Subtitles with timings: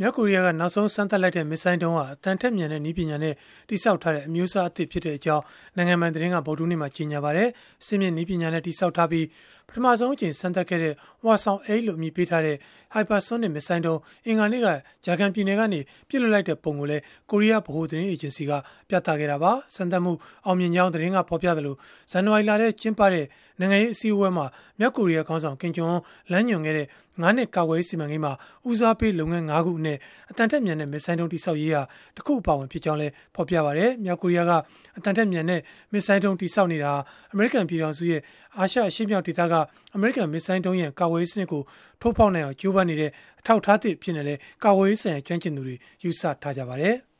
[0.00, 3.34] မြောက်ကိုရီးယားကနောက်ဆုံးစမ်းသပ်လိုက်တဲ့မစ်ဇိုင်းဒုံးဟာအသံထက်မြန်တဲ့နည်းပညာနဲ့
[3.68, 5.44] တည်ဆောက်ထားတဲ့အမျိုးအစားသစ်ဖြစ်ကြောင်း
[5.76, 7.48] နိုင်ငံပိုင်သတင်းကဗုဒ္ဓဟူးနေ့မှာကြေညာလိုက်ပါတယ်။
[7.82, 9.24] အဆင့်မြင့်နည်းပညာနဲ့တည်ဆောက်ထားပြီး၊
[9.68, 12.56] ပထမဆုံးအကြိမ်စမ်းသပ်ခဲ့တဲ့ Hwasong-8 လို့အမည်ပေးထားတဲ့
[12.92, 14.68] ဟိုက်ပါဆိုနစ်မစ်ဇိုင်းဒုံး အင်္ဂါနေ့က
[15.06, 18.52] Jagang ပြည်နယ်ကနေ ပစ်လွှတ်လိုက်တဲ့ပုံကိုလည်း ကိုရီးယားဗဟိုသတင်းအေဂျင်စီက
[18.88, 20.12] ပြသခဲ့တာပါ။စမ်းသပ်မှု
[20.46, 21.76] အောင်မြင်ကြောင်း သတင်းကဖော်ပြခဲ့သလို၊
[22.10, 23.26] ဇန်နဝါရီလထဲ ကျင်းပတဲ့
[23.60, 24.46] နိုင်ငံရေး အစည်းအဝေးမှာ
[24.78, 26.00] မြောက်ကိုရီးယားခေါင်းဆောင် Kim Jong Un
[26.32, 26.86] လမ်းညွှန်ခဲ့တဲ့
[27.22, 28.32] ၅ နှစ် ကာကွယ်ရေး စီမံကိန်းမှာ
[28.68, 29.98] ဦးစားပေးလုပ်ငန်း ၅ ခုအနက်
[30.30, 31.82] အသံထက်မြန်တဲ့ မစ်ဇိုင်းဒုံး တည်ဆောက်ရေးဟာ
[32.16, 34.52] တခုအပါအဝင် ဖြစ်ကြောင်းလည်း ဖော်ပြထားပါတယ်။မြောက်ကိုရီးယားက
[34.98, 35.60] အသံထက်မြန်တဲ့
[35.92, 36.98] မစ်ဇိုင်းဒုံး တည်ဆောက်နေတာဟာ
[37.32, 38.20] အမေရိကန် ပြည်ထောင်စုရဲ့
[38.58, 39.54] အာရှအရှေ့မြောက်ဒေသက
[39.94, 41.62] အမေရိကန်မစ်ဇိုင်းဒုံးရန်ကာကွယ်ရေးစနစ်ကို
[42.00, 46.96] ထိုးဖောက်နိုင်အောင်ကြိုးပမ်းနေတဲ့အထောက်အထားသစ်အဖြစ်နဲ့လည်းကာကွယ်ရေးဆိုင်ရာကျွမ်းကျင်သူတွေယူဆထားကြပါတယ်။